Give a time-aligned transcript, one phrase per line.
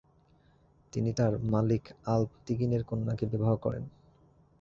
[0.93, 3.83] তিনি তার মালিক আল্প তিগিনের কন্যাকে বিবাহ করেন।